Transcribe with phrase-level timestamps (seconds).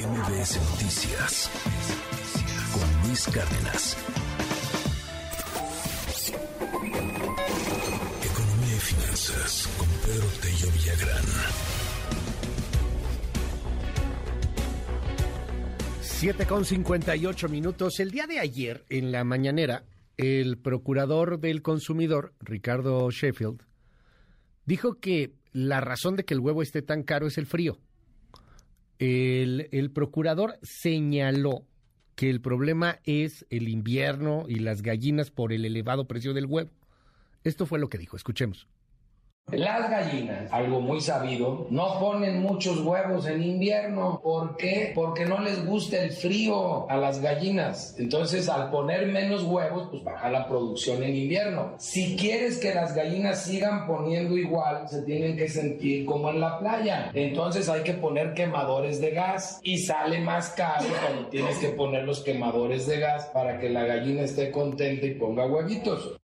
[0.00, 1.50] MBS Noticias
[2.72, 3.96] con Luis Cárdenas.
[8.24, 11.24] Economía y finanzas con Pedro Tello Villagrán.
[16.00, 18.00] 7 con 58 minutos.
[18.00, 19.84] El día de ayer, en la mañanera,
[20.16, 23.66] el procurador del consumidor, Ricardo Sheffield,
[24.64, 27.78] dijo que la razón de que el huevo esté tan caro es el frío.
[29.00, 31.64] El, procurador señaló
[32.14, 36.70] que el problema es el invierno y las gallinas por el elevado precio del huevo.
[37.42, 38.18] Esto fue lo que dijo.
[38.18, 38.68] Escuchemos.
[39.52, 44.20] Las gallinas, algo muy sabido, no ponen muchos huevos en invierno.
[44.22, 44.92] ¿Por qué?
[44.94, 47.96] Porque no les gusta el frío a las gallinas.
[47.98, 51.74] Entonces, al poner menos huevos, pues baja la producción en invierno.
[51.78, 56.58] Si quieres que las gallinas sigan poniendo igual, se tienen que sentir como en la
[56.58, 57.10] playa.
[57.14, 62.04] Entonces hay que poner quemadores de gas y sale más caro cuando tienes que poner
[62.04, 66.18] los quemadores de gas para que la gallina esté contenta y ponga huevitos.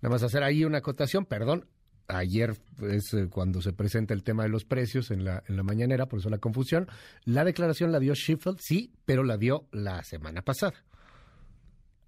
[0.00, 1.66] Nada más hacer ahí una acotación, perdón,
[2.10, 6.06] ayer es eh, cuando se presenta el tema de los precios en la, en mañanera,
[6.06, 6.88] por eso la confusión.
[7.24, 10.84] La declaración la dio Sheffield, sí, pero la dio la semana pasada.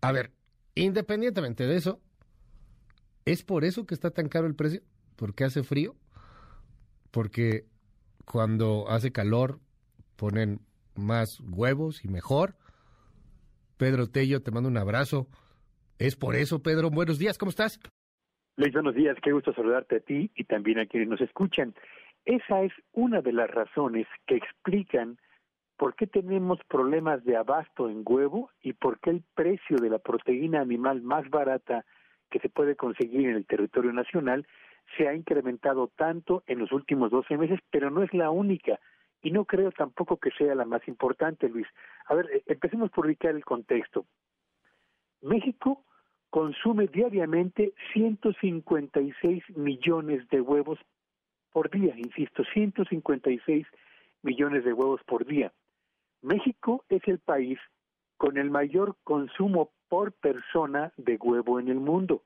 [0.01, 0.33] A ver,
[0.75, 2.01] independientemente de eso,
[3.25, 4.83] ¿es por eso que está tan caro el precio?
[5.17, 5.97] ¿Porque hace frío?
[7.11, 7.67] Porque
[8.25, 9.61] cuando hace calor
[10.17, 10.61] ponen
[10.95, 12.57] más huevos y mejor.
[13.77, 15.29] Pedro Tello, te mando un abrazo.
[15.99, 16.91] ¿Es por eso, Pedro?
[16.91, 17.79] Buenos días, ¿cómo estás?
[18.57, 21.75] Luis, buenos días, qué gusto saludarte a ti y también a quienes nos escuchan.
[22.27, 25.17] Esa es una de las razones que explican
[25.79, 29.99] por qué tenemos problemas de abasto en huevo y por qué el precio de la
[29.99, 31.87] proteína animal más barata
[32.31, 34.47] que se puede conseguir en el territorio nacional
[34.99, 38.79] se ha incrementado tanto en los últimos 12 meses, pero no es la única
[39.23, 41.67] y no creo tampoco que sea la más importante, Luis.
[42.05, 44.05] A ver, eh, empecemos por ubicar el contexto.
[45.23, 45.87] México
[46.33, 50.79] consume diariamente 156 millones de huevos
[51.53, 53.67] por día, insisto, 156
[54.23, 55.53] millones de huevos por día.
[56.23, 57.59] México es el país
[58.17, 62.23] con el mayor consumo por persona de huevo en el mundo.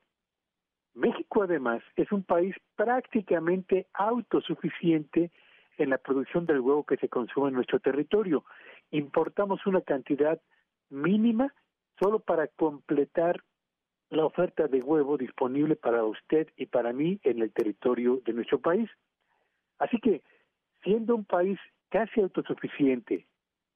[0.95, 5.33] México además es un país prácticamente autosuficiente
[5.78, 8.45] en la producción del huevo que se consume en nuestro territorio.
[8.93, 10.41] Importamos una cantidad
[10.91, 11.53] mínima
[11.99, 13.43] solo para completar
[14.11, 18.61] la oferta de huevo disponible para usted y para mí en el territorio de nuestro
[18.61, 18.89] país.
[19.78, 20.22] Así que,
[20.83, 21.59] siendo un país
[21.89, 23.27] casi autosuficiente,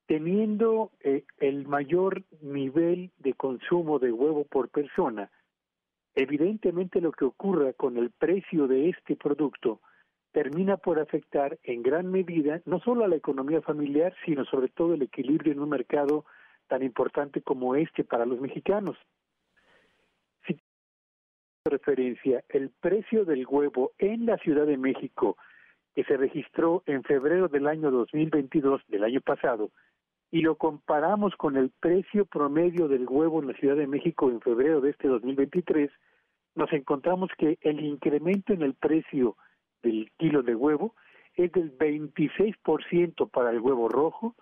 [0.07, 5.31] teniendo eh, el mayor nivel de consumo de huevo por persona,
[6.15, 9.81] evidentemente lo que ocurra con el precio de este producto
[10.33, 14.95] termina por afectar en gran medida no solo a la economía familiar, sino sobre todo
[14.95, 16.25] el equilibrio en un mercado
[16.69, 18.97] tan importante como este para los mexicanos
[21.71, 25.37] referencia el precio del huevo en la Ciudad de México
[25.95, 29.71] que se registró en febrero del año 2022 del año pasado
[30.31, 34.41] y lo comparamos con el precio promedio del huevo en la Ciudad de México en
[34.41, 35.91] febrero de este 2023,
[36.55, 39.37] nos encontramos que el incremento en el precio
[39.83, 40.95] del kilo de huevo
[41.35, 44.37] es del 26% para el huevo rojo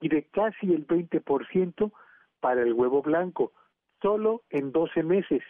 [0.00, 1.92] y de casi el 20%
[2.40, 3.52] para el huevo blanco,
[4.02, 5.42] solo en 12 meses.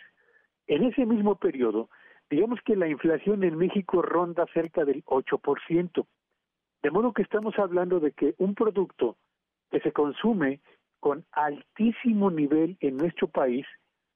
[0.71, 1.91] En ese mismo periodo,
[2.31, 6.07] digamos que la inflación en México ronda cerca del 8%,
[6.85, 9.17] de modo que estamos hablando de que un producto
[9.73, 10.61] que se consume
[11.01, 13.67] con altísimo nivel en nuestro país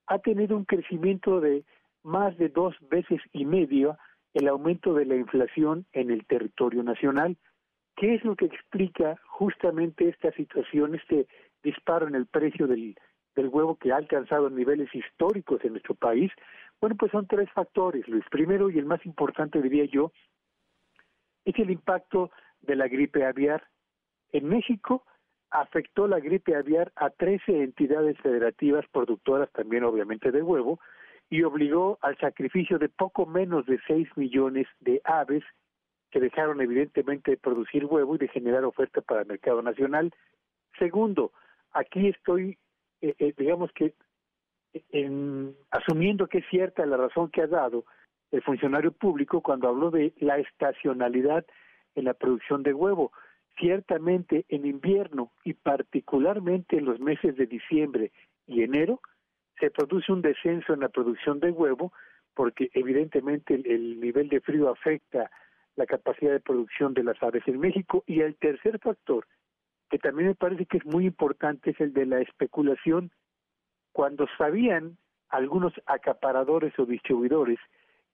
[0.06, 1.64] ha tenido un crecimiento de
[2.04, 3.98] más de dos veces y medio
[4.32, 7.37] el aumento de la inflación en el territorio nacional.
[7.97, 11.26] ¿Qué es lo que explica justamente esta situación, este
[11.64, 12.94] disparo en el precio del
[13.34, 16.30] del huevo que ha alcanzado niveles históricos en nuestro país?
[16.80, 18.24] Bueno, pues son tres factores, Luis.
[18.30, 20.12] Primero y el más importante, diría yo,
[21.44, 22.30] es el impacto
[22.60, 23.66] de la gripe aviar.
[24.32, 25.04] En México
[25.50, 30.80] afectó la gripe aviar a 13 entidades federativas productoras también obviamente de huevo
[31.30, 35.44] y obligó al sacrificio de poco menos de 6 millones de aves
[36.10, 40.12] que dejaron evidentemente de producir huevo y de generar oferta para el mercado nacional.
[40.78, 41.32] Segundo,
[41.72, 42.58] aquí estoy
[43.00, 43.94] eh, eh, digamos que
[44.91, 47.85] en, asumiendo que es cierta la razón que ha dado
[48.32, 51.46] el funcionario público cuando habló de la estacionalidad
[51.94, 53.12] en la producción de huevo.
[53.58, 58.11] Ciertamente en invierno y particularmente en los meses de diciembre
[58.49, 59.00] y enero
[59.61, 61.93] se produce un descenso en la producción de huevo
[62.35, 65.31] porque evidentemente el nivel de frío afecta
[65.76, 69.26] la capacidad de producción de las aves en México y el tercer factor
[69.94, 73.12] que también me parece que es muy importante es el de la especulación.
[73.93, 74.99] Cuando sabían
[75.29, 77.61] algunos acaparadores o distribuidores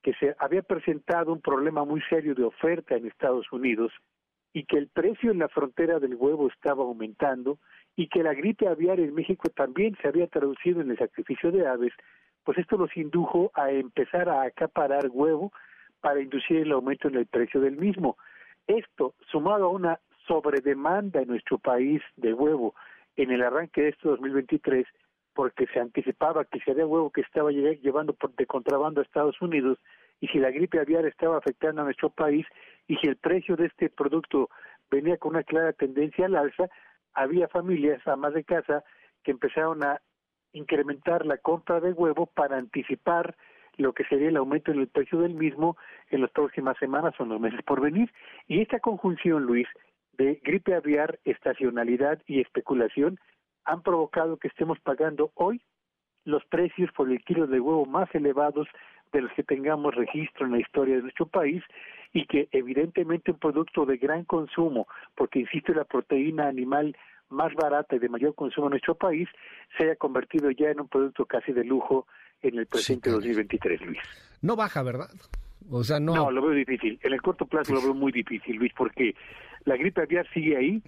[0.02, 3.94] que se había presentado un problema muy serio de oferta en Estados Unidos
[4.52, 7.58] y que el precio en la frontera del huevo estaba aumentando
[7.96, 11.66] y que la gripe aviar en México también se había traducido en el sacrificio de
[11.66, 11.94] aves,
[12.44, 15.50] pues esto los indujo a empezar a acaparar huevo
[16.02, 18.18] para inducir el aumento en el precio del mismo.
[18.66, 20.00] Esto, sumado a una
[20.30, 22.76] sobredemanda en nuestro país de huevo
[23.16, 24.86] en el arranque de este 2023,
[25.34, 29.78] porque se anticipaba que si había huevo que estaba llevando de contrabando a Estados Unidos
[30.20, 32.46] y si la gripe aviar estaba afectando a nuestro país
[32.86, 34.50] y si el precio de este producto
[34.88, 36.68] venía con una clara tendencia al alza,
[37.14, 38.84] había familias, amas de casa,
[39.24, 40.00] que empezaron a
[40.52, 43.34] incrementar la compra de huevo para anticipar
[43.76, 45.76] lo que sería el aumento en el precio del mismo
[46.10, 48.12] en las próximas semanas o en los meses por venir.
[48.46, 49.66] Y esta conjunción, Luis,
[50.20, 53.18] de gripe aviar, estacionalidad y especulación
[53.64, 55.62] han provocado que estemos pagando hoy
[56.24, 58.68] los precios por el kilo de huevo más elevados
[59.12, 61.62] de los que tengamos registro en la historia de nuestro país
[62.12, 66.94] y que evidentemente un producto de gran consumo, porque insisto, la proteína animal
[67.30, 69.26] más barata y de mayor consumo en nuestro país,
[69.78, 72.06] se haya convertido ya en un producto casi de lujo
[72.42, 73.98] en el presente 2023, Luis.
[74.42, 75.08] No baja, ¿verdad?
[75.68, 76.14] O sea, no...
[76.14, 76.98] No, lo veo difícil.
[77.02, 79.14] En el corto plazo lo veo muy difícil, Luis, porque
[79.64, 80.82] la gripe aviar sigue ahí,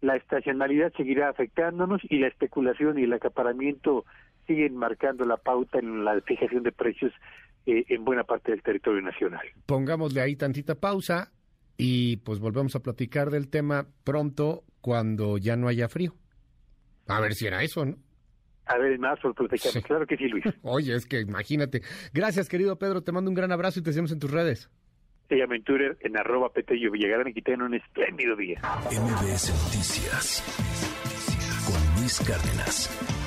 [0.00, 4.04] la estacionalidad seguirá afectándonos y la especulación y el acaparamiento
[4.46, 7.12] siguen marcando la pauta en la fijación de precios
[7.66, 9.46] eh, en buena parte del territorio nacional.
[9.66, 11.32] Pongámosle ahí tantita pausa
[11.76, 16.14] y pues volvemos a platicar del tema pronto cuando ya no haya frío.
[17.06, 17.96] A ver si era eso, ¿no?
[18.66, 20.44] A ver, más por Claro que sí, Luis.
[20.62, 21.82] Oye, es que imagínate.
[22.12, 23.02] Gracias, querido Pedro.
[23.02, 24.70] Te mando un gran abrazo y te vemos en tus redes.
[25.28, 28.60] Ella Venturer en arroba Petello Villagrán y que tengan un espléndido día.
[28.90, 30.42] MBS Noticias
[31.66, 33.23] con Luis Cárdenas.